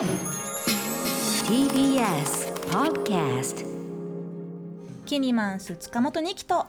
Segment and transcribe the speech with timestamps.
[0.00, 0.08] TBS
[2.70, 3.66] Podcast
[5.04, 6.64] キニマンス塚本二木と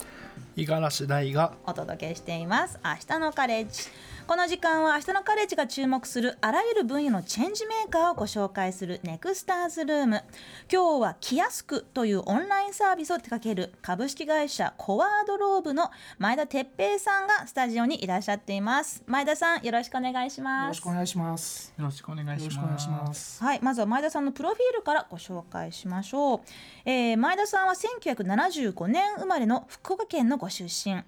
[0.56, 3.89] 五十嵐大がお届けしています明日のカレッジ
[4.28, 10.23] この時間は明日のカレッジが注目するあらゆる分野のチェンジメーカーをご紹介するネクスターズルーム
[10.71, 21.73] 今日はキヤスクというオンラインサービスを手掛ける株式会社コワードローブの前田哲平さんがスタジオにいらっしゃっています前田さんよろしくお願いしよますろしくお願いします。
[21.78, 22.58] よろしくお願いし
[22.89, 23.14] ま。
[23.14, 23.44] す。
[23.44, 26.39] はい、まずは前田さんのプロフィールからご紹介しましょう、
[26.86, 31.04] えー前田さんは1975年生まれの福岡県のご出身。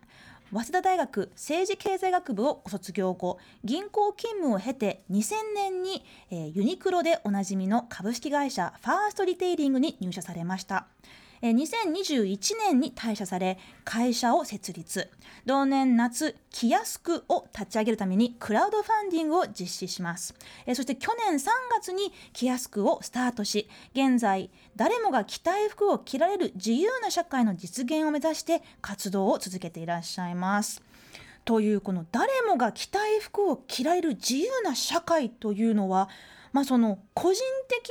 [0.52, 10.88] 早稲田大学政治経済学部をご卒業後銀行勤務を経て2000年に、えーユニクロでおなじみの株式会社ファーストリテイリングに入社されました。
[11.46, 15.10] え2021年に退社され会社を設立
[15.46, 20.34] 同年夏キヤスクを立ち上げるためにクラウドファンディングを実施します。
[20.68, 30.82] そして去年3月にキヤスクをスタートし現在誰もが着たい服を着られる自由な社会の実現を目指して活動を続けていらっしゃいます。
[31.44, 36.08] というこの誰もが着たい服を着られる自由な社会というのは、
[36.54, 37.90] まあ、その個人的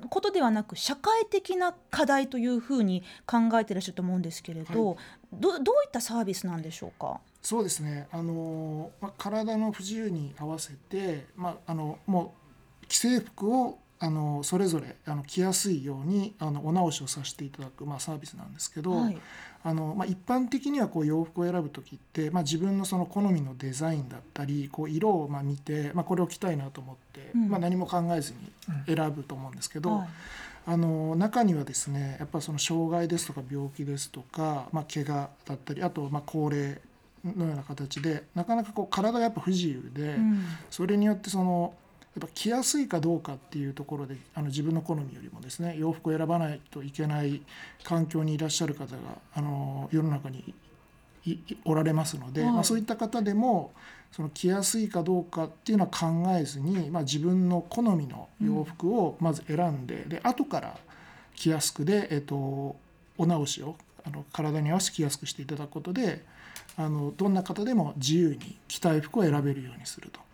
[0.00, 4.96] なことではなく社会的な課題というふうに考えていらっしゃると思うんですけれど、
[5.32, 7.20] どどういったサービスなんでしょうか？
[7.40, 8.08] そうですね。
[8.10, 12.34] あのまあ体の不自由に合わせて、まああのも
[12.82, 19.16] う既製服をあのそれぞれあの着やすいようにあのお直しをさせていただくまあサービスなんですけど、はい。
[19.64, 27.48] あのまあ一般的にはこう洋服を選ぶ時って、まあ自分のその好みのデザインだったり、こう色をまあ見て、まあこれを着たいなと思って、うん。
[27.48, 28.38] まあ何も考えずに
[28.92, 29.98] 選ぶと思うんですけど。
[29.98, 30.08] はい。
[30.64, 36.78] あの中にはですねやっぱその障害ですとか病気ですとか、まあ、怪我だったりあとまあ高齢
[37.24, 40.44] のような形でなかなかこう体がやっぱ不自由で、うん。
[40.70, 41.81] それによってそのや
[42.18, 47.40] っぱ着やすいかどうかっていうところであの自分の好みよりもですね洋服を選ばないといけない
[47.84, 48.98] 環境にいらっしゃる方が
[49.34, 50.54] あの世の中に
[51.64, 52.52] おられますので、はい。
[52.52, 53.72] まあ、そういった方でも
[54.10, 60.76] その着やすいかどうかっていうのは考えずに、まあ、自分の好みの洋服をまず選んで,、で後から
[61.34, 62.76] 着やすくで、えっと
[63.18, 66.24] お直しをあの体に合わせて着やすくしていただくことで
[66.76, 70.31] あのどんな方でも自由に着たい服を選べるようにするはいと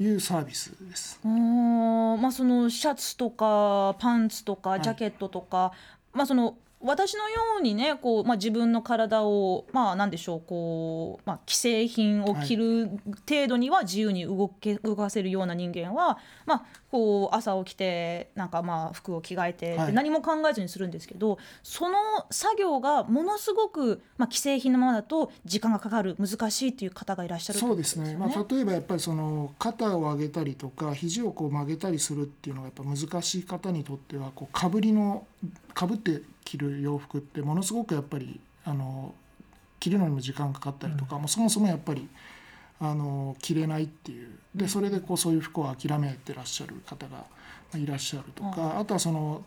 [0.00, 0.04] い。
[0.04, 1.18] うサービスです。
[1.24, 4.82] うーんまあそのシャツとかパンツとかい。
[4.82, 5.72] ジャケットとか、
[6.12, 12.90] まあその私のようにねこう、まあ、自分の体をまあなんでしょうこう、まあ、既製品を着る
[13.28, 16.64] 程度には自由に動け動かせるような人間は、まあ、
[16.96, 21.98] こう朝起きてなんかまあ服を着替えて、何も考えずにするんですけどその
[22.30, 35.26] 作業がものすごく、まあ、既製品のままだと時間がかかる難しいっていう方がいらっしゃるそうですね、まあ、例えばやっぱりその肩を上げたりとか肘をこう曲げたりするっていうのがやっぱ難しい方にとってはこうかぶりの
[35.74, 39.14] かぶって着る洋服ってものすごくやっぱりあの
[39.80, 42.08] 着るのにも時間かかったりとか、もうそもそもやっぱり
[42.78, 44.28] あの着れないっていう。
[44.54, 47.24] でそれでこうそういう服を諦めてらっしゃる方が
[47.78, 49.44] いらっしゃるとか、あとはその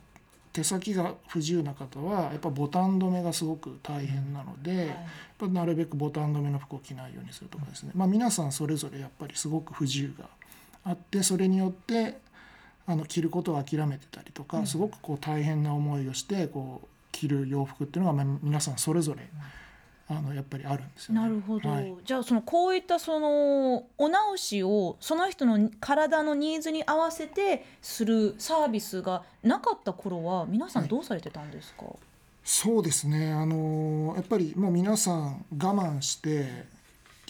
[0.51, 4.97] 手先が不自由な方はやっぱボタン止めがすごく大変なので、やっ
[5.37, 10.25] ぱなるべくボタン止めの服を着ないようにするとかですね、まあ、皆さんそれぞれやっぱりすごく不自由が
[10.83, 12.17] あってそれによって
[12.87, 19.27] あの着ることを諦めてたりとか、すごくこう大変な思いをしてこう着る洋服っていうのがまあ皆さんそれぞれ
[20.11, 21.21] あのやっぱりあるんですよね。
[21.21, 21.93] なるほど、はい。
[22.03, 31.83] じゃあそのこういったそのお直しをその人の体のニーズに合わせてするサービスがなかった頃は皆さんどうされてたんですか、
[32.43, 33.31] そうですね。
[33.31, 36.65] あのやっぱりもう皆さん我慢して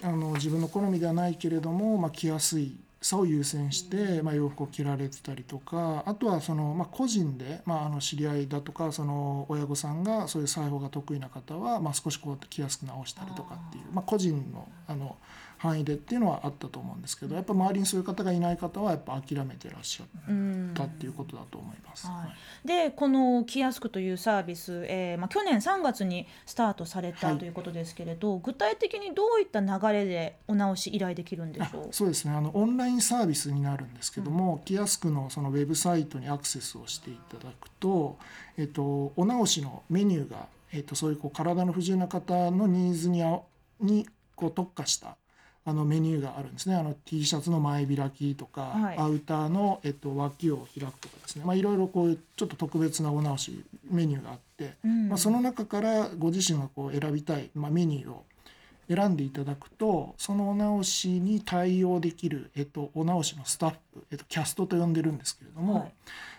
[0.02, 15.16] あの自分の好みではないけれども、まあ、着やすいさを優先して、まあ、洋服を着られてたりとかあとはその、まあ、個人で、まあ、あの知り合いだとかその親御さんがそういう裁縫が得意な方は、まあ、少しこう着やすく直したりとかっていうまあ、個人のあの
[15.60, 22.08] 範囲でっていうのはあったと思うんですけどやっぱ周りにそういう方がいない方はやっぱ諦めてらっしゃうんったっていうことだと思います。
[22.08, 22.28] は
[22.64, 27.38] い、でこの「キヤスク」というサービス、えーまあ、去年3月にスタートされたはい。
[27.38, 31.90] ということですけれど、具体的にどういった流れでお直し依頼できるんでしょう？
[31.90, 32.34] あそうですね。
[32.34, 38.18] あのオンラインサービスになるんですけども、キヤスクのそのウェブサイトにアクセスをしていただくと、
[38.58, 43.40] えっと、お直しのメニューが、えっと、そういうこう体の不自由な方のニーズにあ
[43.80, 45.18] にこう特化した
[45.66, 46.76] あのメニューがあるんですね。
[46.76, 48.98] あの T シャツの前開きとか、はい。
[48.98, 55.10] アウターの、えっと、脇を開くとかですね、まあ、いろいろこういうちょっと特別なお直しメニューがあって、うん。
[55.10, 58.24] まあ、その中からご自身がこう選びたい、まあ、メニューを
[58.90, 63.78] 選んでいただくとそのお直しに対応できる、えっと、お直しのスタッフ、
[64.12, 65.92] えっと、キャストと呼んでるんですけれども、はい。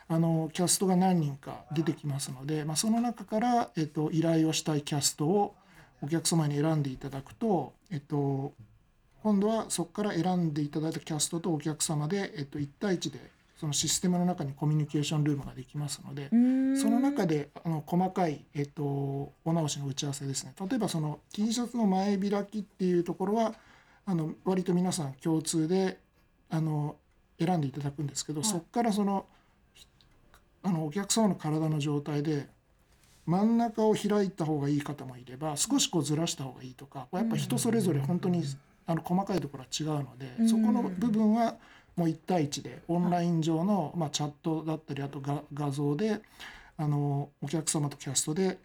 [0.09, 5.55] あのキャストが何人か出てきますので、まあ、その中から、えっと、依頼をしたいキャストを
[6.03, 8.53] お客様に選んでいただくと、えっと、
[9.23, 13.19] 今度はそこから選んでいただいたキャストとお客様で、えっと、1対1で
[13.61, 16.31] そのシステムの中にコミュニケーションルームができますので、
[16.81, 20.55] その中であの細かい、えっと、お直しの打ち合わせですね。
[20.59, 23.55] 例えばその T シャツの前開きっていうところは
[24.07, 25.99] あの割と皆さん共通で
[26.49, 26.97] あの
[27.39, 28.49] 選んでいただくんですけど、はい。
[28.49, 29.27] そこからその
[30.63, 32.49] あのお客様の体の状態で
[33.27, 38.43] 真ん中を開いた方がいい方もいれば少しこうずらした方がいいとかやっぱ人それぞれ本当に
[38.91, 40.49] あの細かいところは違うので、うん。
[40.49, 41.57] そこの部分は
[41.97, 46.21] もう1対1でオンライン上の、まあ、チャットだったりあと画画像で
[46.77, 48.59] あのお客様とキャストで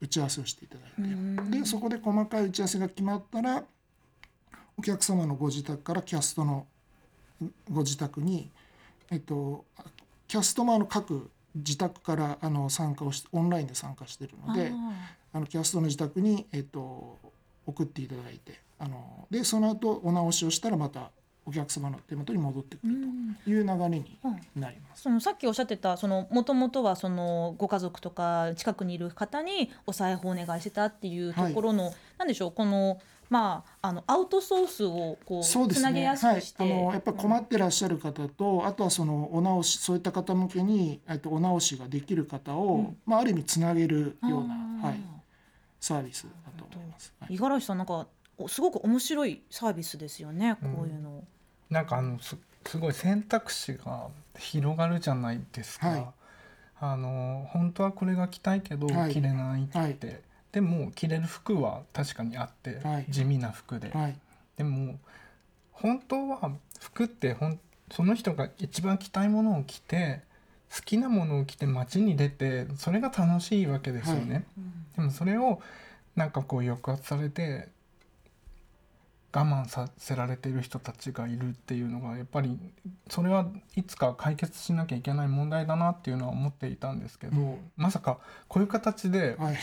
[0.00, 1.50] 打ち合わせをしていただいて、うん。
[1.50, 3.62] でそこで細かい打ち合わせが決まったら
[4.76, 6.66] お客様のご自宅からキャストの
[7.70, 8.50] ご自宅に、
[9.10, 9.64] えっと、
[10.26, 14.72] キャストもあの各自宅からあの参加をしオンラインで参加しているので
[15.32, 17.18] あのキャストの自宅に、えっと、
[17.66, 21.10] 送っていただいてあのでその後お直しをしたらまた
[21.48, 22.94] お客様の手元に戻ってくる
[23.44, 24.18] という流れに
[24.54, 25.02] なります。
[25.02, 35.80] そのさっきおっしゃってたそのもともとはそのご家族とか近くにいる方にお裁縫お願いしてたっていうところの、なんでしょうこのまああのアウトソースをこうそうですね。
[35.80, 42.96] つなげやすくして、はい、あのやっぱり困ってらっしゃる方と、あとはそのお直しそういった方向けにえっとお直しができる方を、うん。
[43.06, 44.54] まあある意味つなげるような
[44.86, 45.00] はい。
[45.80, 47.14] サービスだと思います。
[47.20, 47.36] はい。
[47.36, 48.06] 五十嵐さんなんかお
[48.46, 50.74] すごく面白いサービスですよねうん。
[50.74, 51.24] こういうの。
[51.70, 52.36] なんかあのす
[52.66, 54.08] すごい選択肢が
[54.38, 56.06] 広がるじゃないですか、はい。
[56.80, 59.12] あの本当はこれが着たいけどはい。
[59.12, 59.96] 着れないって、はい。
[60.52, 63.06] でも着れる服は確かにあって、はい。
[63.08, 64.16] 地味な服で、はい。
[64.56, 64.98] でも
[65.72, 70.20] 本当は服ってほんその人が一番着たいものを着て
[70.74, 74.44] 好きなものを着て街に出てそれが楽しいわけですよね、
[74.96, 75.62] でもそれを
[76.14, 77.68] なんかこう抑圧されて
[79.32, 82.58] 我慢させられている人たちがいるっていうのがやっぱり
[83.10, 83.46] それは
[83.76, 87.70] いつか解決しなきゃいけない問題だなっていうのは思っていたんですけど、うん。
[87.76, 89.58] まさかこういう形ではい。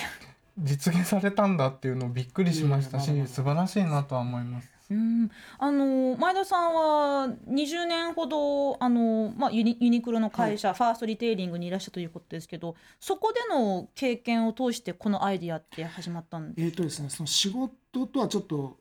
[0.58, 4.72] 実現されたんだっていうのをびっくりしましたし素晴らしいなとは思います。
[4.92, 18.78] うん、あの前田さんは20年ほどあの、まあ、ユニユニクロの会社、ファーストリテイリングにいらっしゃるということですけどそこでの経験を通してこのアイディアって始まったんですえーとですね、その仕事とはちょっと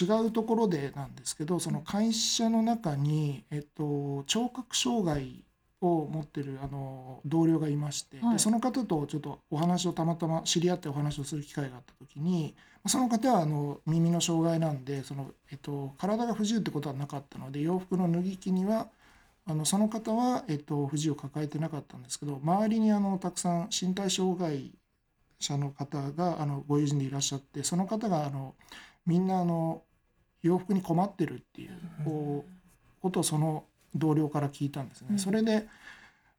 [0.00, 5.44] 違うところでなんですけどその会社の中に、えっと、聴覚障害
[5.80, 8.32] を持ってるあの同僚がいまして、はい。
[8.34, 12.54] でその方とちょっとお話をたまたま知り合ってお話をする機会があった時に
[12.86, 18.88] その方はあの耳の障害なんでその、えっと、体が不自由ってことはなかったので洋服の脱ぎ着には
[19.46, 24.72] あのその方は、えっと、不自由を抱えてなかったんですけど周りにあのたくさん身体障害
[25.38, 28.54] 者の方があのご友人でいらっしゃってその方があの
[29.06, 29.82] みんなあの
[30.42, 31.70] 洋服に困ってるっていう
[32.04, 33.64] こうことをその
[33.94, 35.08] 同僚から聞いたんですね。
[35.12, 35.18] うん。
[35.18, 35.66] それで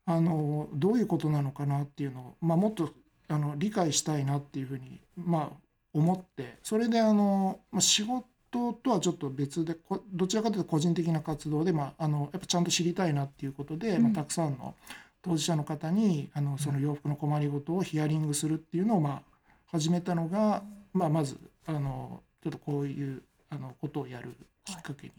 [0.06, 2.92] あのどういうことなのかなっていうのを、まあ、もっと
[3.28, 5.58] あの理解したいなっていうふうに、まあ、
[5.94, 14.76] 思ってそれであの、まあ、仕事とはちょっと別でこどちらかというと個人的な活動で、まあ、あのやっぱちゃんと知りたいなっていうことで、まあ、うんたくさんの
[15.24, 19.22] 当事者の方にあのその洋服の困りごとをヒアリングするっていうのを、まあ、
[19.66, 20.62] 始めたのが、
[20.94, 24.36] まあ、まずあのちょっとこういうあのことをやる
[24.66, 25.14] きっかけに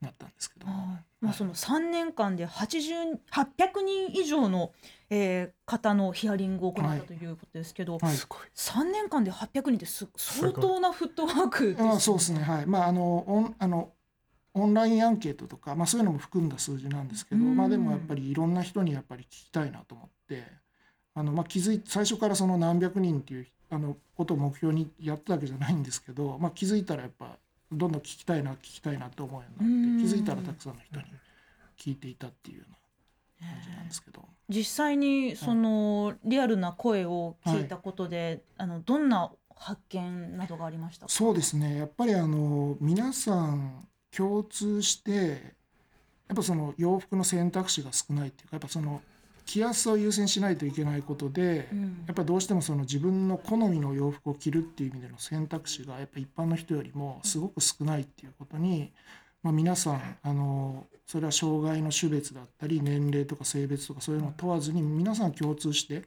[0.00, 0.66] なったんですけど。
[0.66, 0.72] も。
[0.72, 1.04] はい。
[1.20, 4.72] まあ、その3年間で80 800人以上の、
[5.10, 8.14] えー方のヒアリングを行ったということですけど、はい。
[8.14, 8.38] すごい。
[8.54, 12.66] 3年間で800人ってす相当なフットワークですよあそうですね、はい。
[12.66, 13.92] まあ、あのオンあの
[14.54, 17.56] オンラインアンケートとか、まあ、そういうのも含んだ数字なんですけど、うん。
[17.56, 20.63] まあ、でもやっぱりいろんな人にやっぱり聞きたいなと思って
[21.14, 27.36] あの、まあ、気づい最初からその何百人っていうあのことを目標にやったわけじゃないんですけど、まあ、気づいたらやっぱ
[27.72, 30.08] どんどん聞きたいな聞きたいなと思うようになってうん。
[30.08, 31.06] 気づいたらたくさんの人に
[31.78, 32.70] 聞いていたっていうよう
[33.42, 34.22] な感じなんですけど。
[34.48, 41.12] 実際にそのリアルな声を聞いたことで、あのどんな発見などがありましたか？
[41.12, 41.78] そうですね。
[41.78, 45.54] やっぱりあの皆さん共通して
[46.28, 49.00] やっぱその洋服の選択肢が少ないっていうかやっぱその
[49.44, 52.04] 着やすさを優先しないといけないことで、うん。
[52.06, 58.92] やっぱどうしてもその自分の好みの洋服を着るっていう意味での選択肢がやっぱ一般の人よりもすごく少ないっていうことに、
[59.42, 66.04] まあ、皆さんあのそれは障害の種別だったり年齢とか性別とかそういうのを問わずに皆さん共通して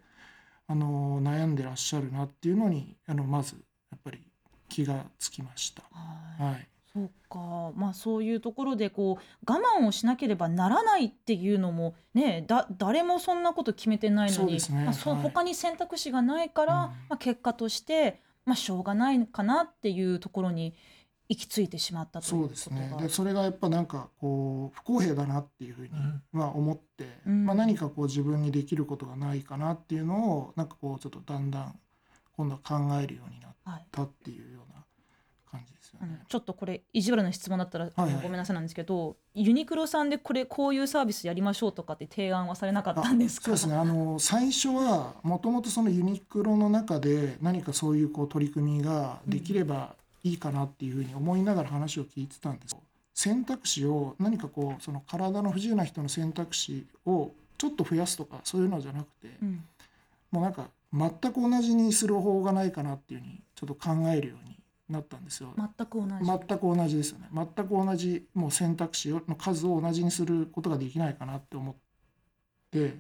[0.68, 3.56] あの悩んでらっしゃるなっていうのにあのまず
[3.92, 4.20] やっぱり
[4.68, 5.84] 気がつきました。
[5.92, 6.52] はい。
[6.52, 6.68] はい、
[6.98, 14.86] そうか、まあそういうところでこう我慢をしなければならないっていうのもね、だ誰もそんなこと決めてないのに、そうですね。
[14.86, 15.24] まあそうはい。
[15.24, 16.80] 他に選択肢がないから、うん。
[16.80, 20.74] まあ結果としてまあしょうがないかなっていうところに
[21.30, 22.90] 行き着いてしまったということそうですね。
[22.96, 23.02] が。
[23.02, 26.24] でそれがやっぱなんかこう不公平だなっていうふうに、うん。
[26.32, 27.46] まあ、思って、うん。
[27.46, 31.80] まあ、何かこう自分にできることがないかなっていうのをなんかこうちょっとだんだん
[32.38, 34.87] 今度は考えるようになっはいたっていうような
[35.58, 36.22] 感じですよね。
[36.28, 38.24] ちょっとこれ意地悪な質問だったら、あのはいはい。
[38.24, 43.46] ごめんなさいなんですけどユニクロさんでこれこういうサービスやりましょうとかって提案はされなかったんですか？
[43.46, 43.76] そうですね。
[43.76, 52.76] あの最初はもともとそのユニクロの中で何かそういうこう取り組みができればいいかなっていうふうに思いながら話を聞いてたんです。
[53.14, 59.64] 選択肢を何かこうその体の不自由な人の選択肢をちょっと増やすとかそういうのじゃなくて、うん。
[60.30, 64.57] もうなんか全く同じにする方法がないかなっていうふうにちょっと考えるように
[64.90, 65.54] なったんですよ。
[65.58, 66.26] 全く同じ。
[66.26, 71.76] 全く同じですよね全く同じもう選択肢の数を同じにすることができないかなって思っ
[72.72, 73.00] て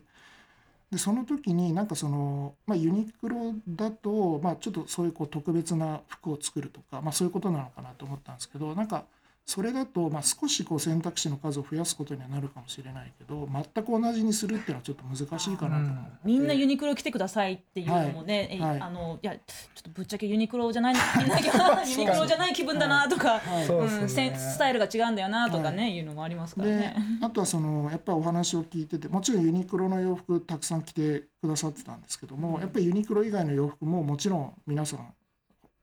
[0.91, 9.06] でその時になんかその、まあ、ユニクロだと、まあ、ちょっとそういうこう特別な服を作るとか、まあ、そういうことなのかなと思ったんですけどなんか
[9.48, 16.12] それだと、まあ、少しこう選択肢の数を増やすことにはなるかもしれないけど全く同じにするっていうのはちょっと難しいかなと思って。
[16.25, 18.82] みんなユニクロ来てくださいっていうのもね、えはい。
[18.82, 19.42] あのいやちょ
[19.80, 23.66] っとぶっちゃけユニクロじゃない ユニクロじゃない気分だなとか、はい。
[23.66, 23.86] そうう。
[23.86, 26.00] ん、ねスタイルが違うんだよなとかね、、はい。
[26.01, 26.96] うのもありますからでね。
[27.22, 35.13] あとはそのやっぱりお話を聞いててもちろんユニクロの洋服たくさん着てくださってたんですけども、やっぱりユニクロ以外の洋服ももちろん皆さん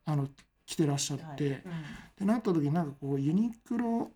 [0.04, 0.28] あの
[0.66, 1.52] 着てらっしゃって、はい。
[1.54, 1.60] っ
[2.16, 4.10] てなった時になんかこうユニクロ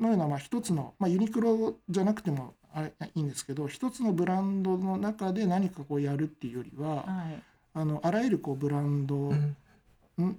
[0.00, 7.42] のようなまあ一つの、まあ、ユニクロじゃなくてもあれいいんですけど一つのブランドの中で何かこうやるっていうよりは、はい。
[7.76, 9.56] あのあらゆるこうブランドうん。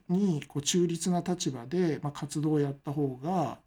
[0.08, 3.58] にこう中立な立場で、まあ、活動をやった方が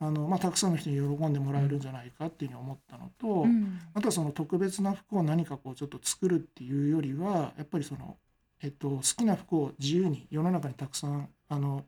[0.00, 8.16] あの、まあ、たくさんの人に喜んでもらえるんじゃないかっていうふうに思ったのと、うんあとはその特別な服を何かこうちょっと作るっていうよりはやっぱりその、
[8.62, 11.84] えっと、好きな服を自由に世の中にたくさんあの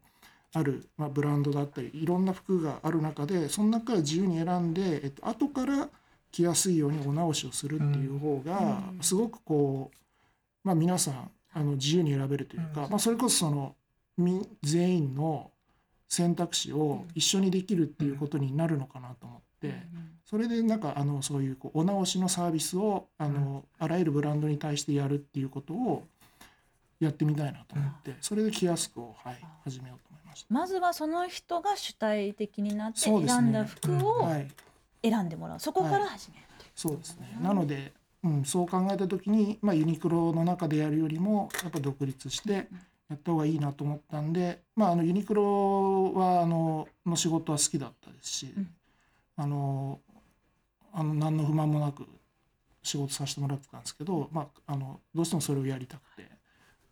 [0.52, 5.88] ある、まあ、ブランドだったりいろんな服がある中でその中から自由に選んで、えっと後から
[6.30, 9.02] 着やすいようにお直しをするっていう方がうん。
[9.02, 9.96] すごくこう、
[10.64, 12.90] まあ、皆さんあの自由に選べるというか、うん。
[12.90, 13.76] まあ、それこそその
[14.16, 15.50] み全員の
[16.08, 19.44] 選択肢を一緒にできるっていうことになるのかなと思って。
[20.26, 26.06] それでなんかあのそういうこうお直しのサービスをあの、あらゆるブランドに対してやるっていうことを
[27.00, 30.54] やってみたいなと思って、それでキヤスクを、はい、始めようと思いました。
[30.54, 34.48] まずはその人が主体的になって選んだ服をはい、
[35.02, 35.60] 選んでもらう。
[35.60, 37.38] そこから始めるというそうですね。
[37.40, 42.68] なので、うん、そう考えた時に、まあ、ユニクロの中でやるよりもやっぱ独立して
[43.10, 48.74] やった方がいいなと思ったんで、まあ、あのユニクロはあのの仕事は好きだったですし、うん。
[49.36, 50.00] あの
[50.92, 52.06] あの何の不満もなく
[52.82, 56.30] 仕事させてもらってたんですけど、まあ、あのどうしてもそれをやりたくて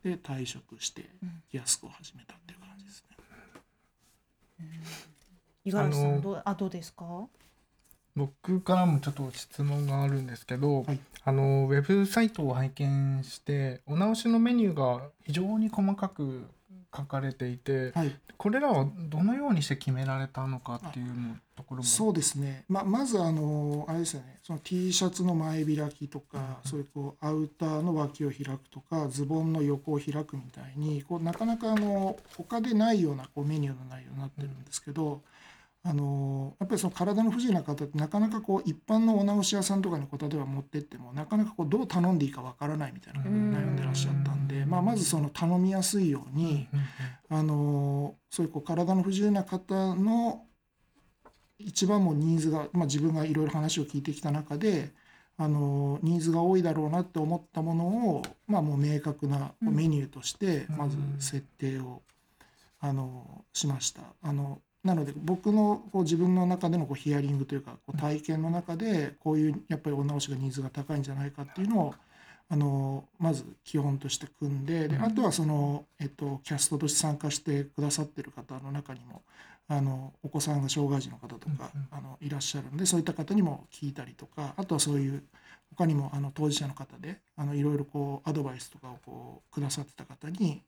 [0.03, 1.43] で退職してうん。
[1.51, 3.17] キヤスクを始めたっていう感じですね。
[5.65, 7.05] 五十嵐さんどうあどうですか？
[8.15, 10.99] 僕からもちょっと質問があるんですけど、はい。
[11.25, 16.47] あのウェブサイトを拝見してお直しのメニューが非常に細かく
[16.95, 18.15] 書かれていて、はい。
[18.37, 21.85] これらはどのようにして決められたのかっていうのところも。
[21.85, 24.41] そうですね、ままずあのあれですよね。
[24.43, 35.23] その T シャツの前開きとか、そういうこうアウターの脇を開くとかズボンの横を開くみたいにこうなかなかあの他でないようなこうメニューの内容になってるんですけど、
[35.85, 44.47] あのやっぱりその体の不自由な方ってなかなかこう一般のお直し屋さんとかにこう例えば持ってってもなかなかこうどう頼んでいいかわからないみたいな悩んでらっしゃったん。
[44.47, 46.69] で、まあ、まずその頼みやすいように、
[47.29, 50.45] あのそういうこう体の不自由な方の
[51.59, 54.91] 一番もうニーズが、まあ、自分がいろいろ話を聞いてきた中で
[55.37, 60.77] あのニーズが多いだろうなって思ったものを、まあ、もう明確なメニューとしてうん。
[60.77, 62.03] まず設定を、
[62.81, 64.03] あのしました。
[64.23, 71.95] あのなので僕のこう自分の中でのこうヒアリングというかこう体験の中でこういうやっぱりお直しがニーズが高いんじゃないかっていうのを
[72.49, 79.23] あのまず基本として組んでであとはその、えっと、キャストとして参加してくださってる方の中にも
[79.69, 85.23] あのお子さんが障害児の方とかあのいらっしゃるんでそういった方にも聞いたりとかあとはそういう
[85.77, 90.63] 他にもあの当事者の方であのいろいろこうアドバイスとかをこうくださってた方に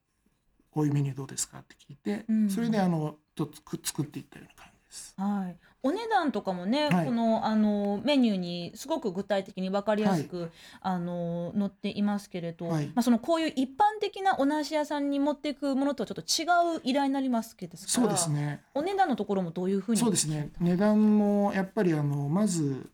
[0.75, 1.59] こういうメニューどうですか？
[1.61, 5.15] って聞いて、うんそれであのとつく作っていったような感じでです。
[5.17, 10.51] はい、お値段とかもね、はいこのあのメニューにすごく具体的に分かりやすく、
[10.81, 18.63] あの載っていますけれど、はいまあ、そのこういう一般的なお梨屋さんに持っていくものとはちょっと違う依頼になりますけどそうですね。
[18.75, 20.51] お値段のところもどういうふうにそうですね。
[20.61, 22.89] 値段もやっぱりあのまず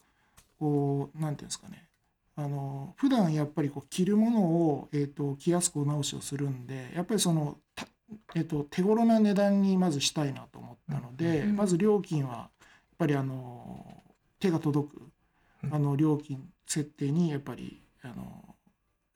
[0.58, 1.84] こうなんていうんですかね。
[2.40, 7.86] あの普段やっぱりこう着るものをえっ、と着やすくお直しをするんで、やっぱりそのた
[8.34, 11.56] えっ、と手頃な値段にまずしたいなと思ったので、うん。
[11.56, 12.48] まず料金はやっ
[12.98, 14.02] ぱりあの
[14.38, 15.02] 手が届く
[15.70, 18.56] あの料金設定にやっぱりあの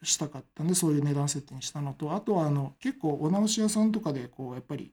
[0.03, 4.93] したかったんでそういう値段設定にしたのとあとはあの結構お直し屋さんとかでこうやっぱり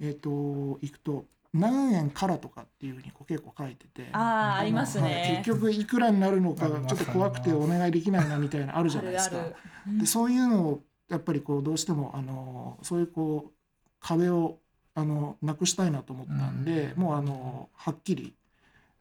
[0.00, 4.08] えっ、と行くと何円からとかっていうふうにこう結構書いてて。
[4.12, 5.02] あーありますね。
[5.04, 5.36] はい。
[5.36, 9.36] 結局いくらになるのかちょっと怖くてお願いできないなみたいなあるじゃないですか。
[9.38, 9.56] ある
[9.86, 9.98] ある。
[10.00, 13.52] でそういうのをやっぱりこうどうしてもあのそういうこう
[14.00, 14.58] 壁を
[14.94, 17.02] あのなくしたいなと思ったんで、うん。
[17.02, 18.34] もうあのはっきり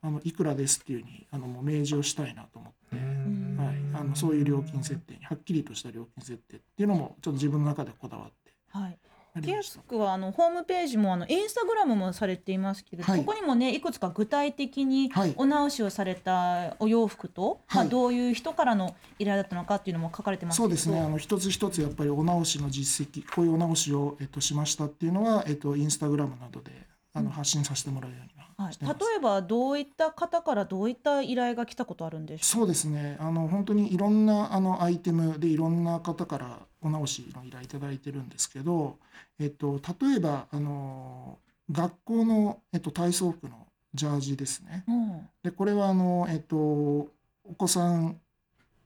[0.04, 3.58] あのいくらですっていうふうにあのもう明示をしたいなと思って、ん。
[3.58, 8.54] はい、あのそういう料金設定にはっきりとした料金設定っていうのもちょっと自分の中でこだわって。
[8.70, 8.98] はい
[9.36, 9.74] やりました。
[9.74, 9.88] キヤス。
[9.88, 13.20] クはあのホームページもあのインスタグラムもされていますけれど、はい。
[13.20, 15.34] ここにもねいくつか具体的にはい。
[15.38, 17.90] お直しをされたお洋服と、まあ、はい。
[17.90, 21.00] どういう人からの依頼だったのかっていうのも書かれてますけどそうですね。
[21.00, 26.72] あの一つ一つやっぱりお直しの実績こういうお直しを、えっと、しましたっていうのは、えっと、インスタグラムなどで
[27.14, 29.00] あの発信させてもらうようには、はいしてます。
[29.00, 33.18] 例えばどういった方からどういった依頼が来たことあるんでしょそうですね。
[33.20, 38.98] あの本当にいろんなあのアイテムでいろんな方からお直しの依頼いただいてるんですけど、
[39.40, 41.40] えっと、例えばあの
[41.72, 44.84] 学校の、えっと、体操服のジャージですね。
[44.88, 45.30] う、うん。
[45.44, 47.10] でこれはあの、えっと、お
[47.58, 48.20] 子さん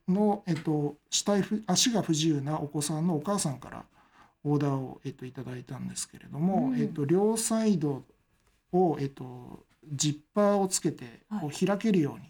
[0.07, 3.85] の、えっと、死体不足が不自由なお子さんのお母さんから
[4.43, 6.79] オーダーを、えっと、いただいたんですけれども、うん。
[6.79, 8.03] えっと、両サイド
[8.71, 12.29] を、えっと、ジッパーをつけてこう開けるように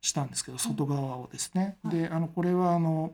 [0.00, 1.78] したんですけど、外側をですね。
[1.82, 1.96] はい。
[1.96, 3.12] であのこれはあの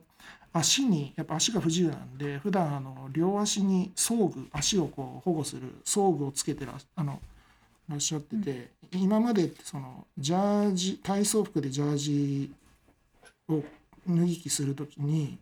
[0.58, 7.20] 足にやっぱ足が不自由なんで普段あの両足に装具足をこう保護する装具をつけてらあの
[7.88, 12.52] らっしゃってて、今までってそのジャージ体操服でジャージ
[13.48, 13.62] を
[14.08, 15.38] 脱ぎ着する時に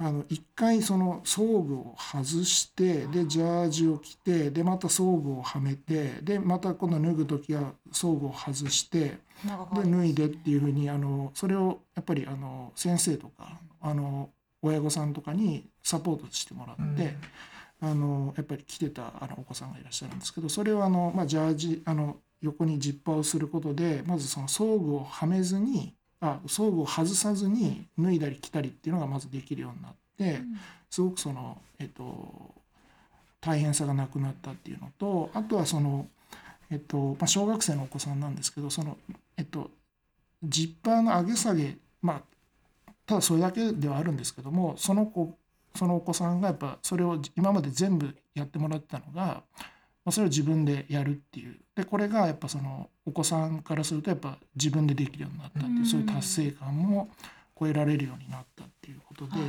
[0.00, 9.18] あの一回その装具を外してでジャージを着てでまた装具をはめてでまた今度脱ぐ時は装具を外してで
[9.84, 14.30] 脱いでっていうふうにあのそれをやっぱりあの先生とかあの
[14.62, 17.16] 親御さんとかにサポートしてもらって、
[17.80, 30.40] あのやっぱり来てたあのお子さんがいらっしゃるんですけどそれをあの、まあ、ジャージあの横にジッパーをすることでまずその装具をはめずにあ装具を外さずに脱いだり着たりっていうのがまずできるようになって
[30.90, 32.54] すごくそのえっと
[33.40, 36.06] 大変さがなくなったっていうのとあとはその
[36.70, 38.98] えっとまあ、小学生のお子さんなんですけどその
[39.38, 39.70] えっと
[40.42, 42.22] ジッパーの上げ下げまあ
[43.08, 45.34] ただそれだけではあるんですけどもその子
[45.74, 49.44] そのお子さんがやっぱそれを今まで全部やってもらってたのが、ま
[50.06, 51.56] あ、それを自分でやるっていう。
[51.74, 55.86] でこれがやっぱそのお子さんからするとやっぱ自分でできるようになったっていううん。
[55.86, 57.08] そういう達成感も
[57.58, 59.32] 超えられるようになったっていうことで。
[59.32, 59.40] はい。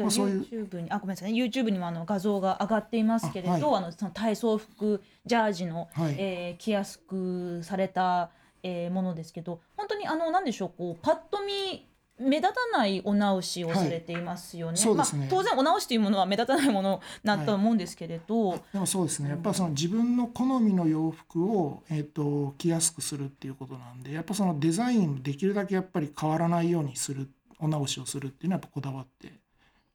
[0.00, 1.40] まあそういう YouTube にあごめんなさいね。
[1.44, 3.82] YouTube にもあの画像が上がっていますけれどあ、あはい。
[3.82, 6.16] のその体操服ジャージの、はい。
[6.18, 8.30] えー着やすくされた、
[8.62, 11.86] えーものですけど本当にあのなんでしょうこうパッと見
[12.18, 14.76] 目立たないお直しをされていますよね。
[14.76, 15.20] そうですね。
[15.20, 19.30] まあ、当然お直しというものは目立たないものだと思うんですけれど、でもそうですね。
[19.30, 27.28] やっぱその自分の好みの洋服を、えー、と着やすくするっていうことなんでやっぱそのデザインできるだけやっぱり変わらないようにする
[27.60, 29.32] お直しをするっていうのはやっぱこだわって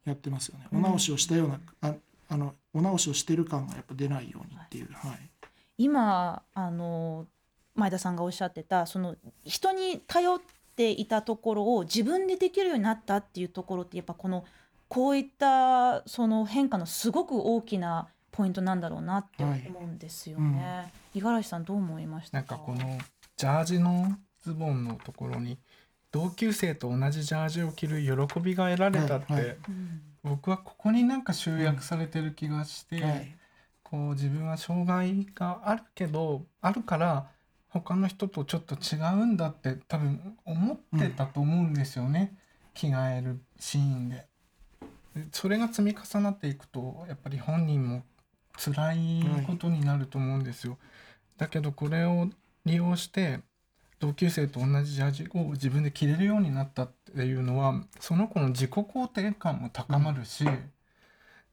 [0.06, 0.68] やってますよね。
[0.72, 1.94] お直しをしたような、あ
[2.30, 5.30] あのお直しをしてる感がやっぱ出ないようにっていう、はい。
[5.78, 7.26] 今あの
[7.76, 10.46] 前田さんがおっしゃってたその人に頼って
[10.78, 14.46] いたところを自分でできるようになったっていうところってやっぱこの
[14.88, 20.92] こういったその変化のすごく大きなポイントなんだろうなって思うんですよね。
[21.14, 22.98] 五十嵐さんどう思いましたなんかこの
[23.38, 25.58] ジャージのズボンのところに
[26.12, 29.42] 同級生と同じジャージを着る喜びが得られたって、はい。
[29.44, 29.58] はい。
[29.70, 33.36] うん僕はここになんか集約されてる気がして、はい。
[33.84, 37.30] こう自分は障害があるけどあるから
[37.74, 42.38] 他の人とちょっと違うんだって多分思ってたと思うんですよね、
[42.76, 44.28] 着替えるシーンで。
[45.16, 48.04] でそれが積み重なっていくとやっぱり本人も
[48.58, 50.78] 辛いことになると思うんですよ。
[51.38, 52.30] だけどこれを
[52.66, 53.40] 利用して
[54.00, 60.46] 同級生と同じジャージを自分で着れるようになったっていうのはその子の自己肯定感も高まるし、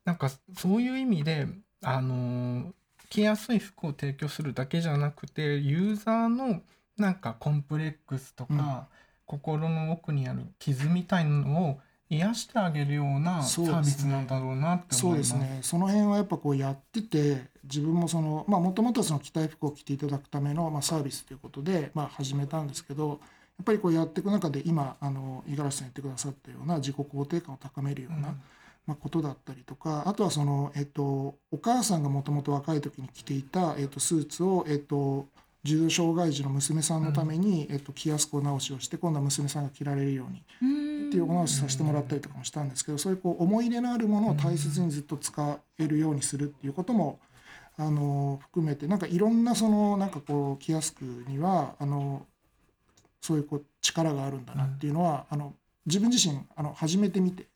[0.05, 1.47] なんかそういう意味で
[1.83, 2.73] あのー
[3.11, 6.63] 着やすい服を提供するだけじゃなくてユーザーの
[6.97, 9.01] なんかコンプレックスとか、うん。
[9.31, 15.29] 心の奥にある傷みたいなのを癒してあげるようなサービスなんだろうなってそうで思います。
[15.29, 15.35] す。
[15.37, 15.59] ね。
[15.63, 28.43] その辺はやっぱこうやってて自分もそのまあもともとはその着たい服を着ていただくためのまあサービスということでまあ始めたんですけどやっぱりこうやっていく中で今あの五十嵐さん言ってくださったような自己肯定感を高めるような、うん
[28.91, 35.29] まあ、ことだったりとかあとはその、えっと、お母さんがもともと若い時に着ていた、えっと、スーツを、えっと、
[35.63, 47.21] 重度障害児の娘さんのために、えっと、着やすくお直しをして今度は娘さんが着られるようにっていうお直しさせてもらったりとかもしたんですけどそういうこう思い入れのあるものを大切にずっと使えるようにするっていうことも
[47.79, 52.27] あの含めてなんかいろんなそのなんかこう着やすくにはあの
[53.21, 55.53] そういうこう力があるんだなっていうのは、あの
[55.87, 57.47] 自分自身あの初めて見て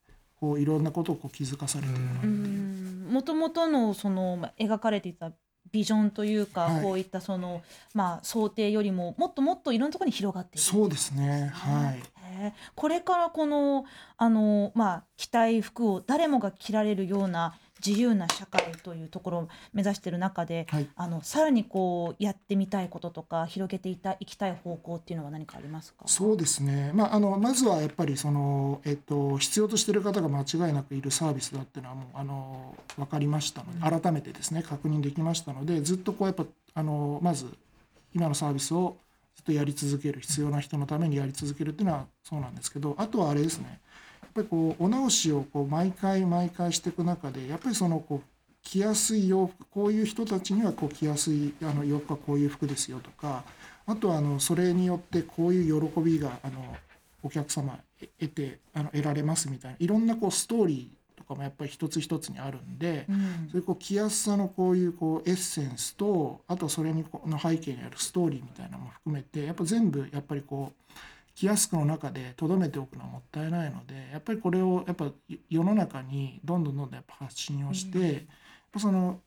[0.44, 5.32] こういろんなことをこう気づかされてるなもともとのそのまあ描かれていた
[5.72, 6.82] ビジョンというか、はい。
[6.82, 7.62] こういったその
[7.94, 11.50] まあ想定よりももっともっといろんなところに広がっているそうですね。
[11.54, 12.02] はい。
[12.74, 13.86] これからこの
[14.18, 20.88] あのまあ着たい服を誰もが着られるような自由な社会というところを目指している中で、はい。
[20.96, 26.04] あのさらにこうやってみたいこととか広げていたいきたい方向っていうのは何かありますか？
[26.06, 36.44] そうですね、まあ、あのまずはやっぱりその、えっと、必要としている方が間違いなくいるサービスだっていうのはもうあの分かりましたので改めてですね確認できましたのでずっとこうやっぱ
[36.74, 37.46] あのまず
[38.14, 38.96] 今のサービスを
[39.36, 43.80] ずっとやり続ける必要な人のためにやり続けるっていうのはそうなんですけどあとはあれですね
[44.34, 48.28] ぱりこうお直しをこう毎回毎回していく中でやっぱりそのこう
[48.62, 53.44] 着やすい洋服こういう人たちにはこう着やすいあの洋服はこういう服ですよとか
[53.86, 56.76] あとはあのそれによってこういう喜びがあの
[57.22, 63.48] お客様え得てあの得られますみたいないろんなこうストーリーとかもやっぱり一つ一つにあるんで、うん。
[63.50, 70.92] そういうこう着やすさのこういうこうエッセンスとあとそれにこの背景にあるストーリーみたいなのも含めてやっぱ全部やっぱりこう
[71.34, 75.10] 着やすくの中で留めておくのはもったいないのでやっぱりこれをやっぱ
[75.50, 78.22] 世の中にどんどんどんどんやっぱ発信をして、やっ
[78.72, 79.20] ぱその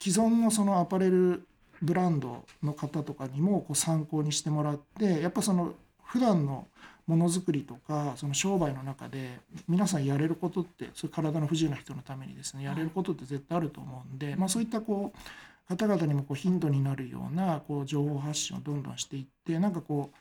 [0.00, 1.46] 既存のそのアパレル
[1.82, 6.66] ブランドの方とかにもこう参考にしてもらってやっぱその普段の
[7.06, 20.16] ものづくりとかその商売の中で皆さんやれることってそういう体の不自由な人のためにですねやれることって絶対あると思うんで、まあ、そういったこう方々にもこうヒントになるようなこう情報発信をどんどんしていってなんかこう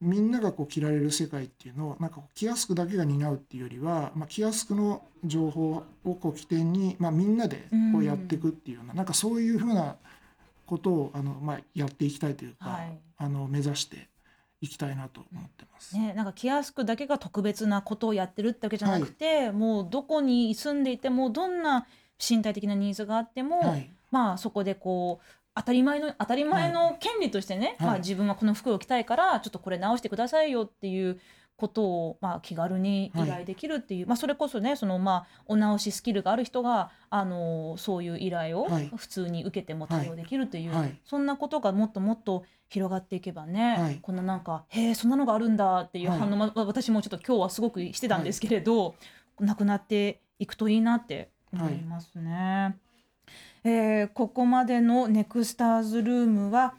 [0.00, 9.96] みんながこう着られる世界っていうのをなんかこう着やすくだけが担うっていうよりは、まあ、着やすくの情報をこう起点に、まあ、みんなでこうやっていくっていうような,、なんかそういうふうな
[10.66, 12.98] ことをあの、まあ、やっていきたいというか、はい。
[13.20, 14.08] あの目指して
[14.60, 15.96] いきたいなと思ってます。
[15.96, 21.86] ね、なんか着やすくだけが特別なことをやってるってわけじゃなくて、もうどこに住んでいてもどんな
[22.18, 23.90] 身体的なニーズがあっても、はい。
[24.10, 27.86] まあそこでこう当たり前の当たり前の権利としてね、はい。
[27.88, 31.18] まあ、自分はこの服を着たいからちょっとこれ直してくださいよっていう
[31.56, 38.90] ことを、まあ、気軽に依頼できるっていう、まあ、それこそねその、まあ、お直しスキルがある人があのそういう依頼をはい。
[38.96, 41.00] 普通に受けても対応できるという、はい。
[41.04, 43.98] そんなことがもっともっと広がっていけばね、はい。
[44.00, 46.18] こんななんか「へえそんなのがあるんだ」っていうはい。
[46.20, 48.94] 反応、ま私もちょっと今日はすごくしてたんですけれど、
[49.40, 52.76] なくなっていくといいなって思いますね。
[53.64, 56.74] えーここまでのネクスターズルームは、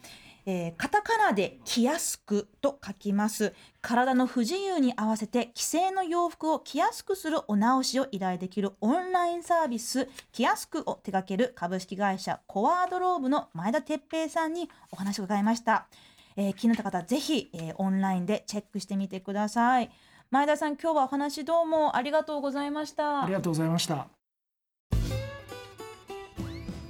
[0.45, 3.53] えーカタカナで着やすくと書きます。
[3.81, 15.87] 体の不自由に合わせて既製の洋服を着やすくするお直しを依頼できるオンラインサービス着やすくを手掛ける株式会社コワードローブの前田哲平さんにお話を伺いました、
[16.35, 19.89] えー気になった方ぜひ、えーオンラインでチェックしてみてください。
[20.31, 23.23] 前田さん今日はお話どうもありがとうございました。
[23.23, 24.18] ありがとうございました。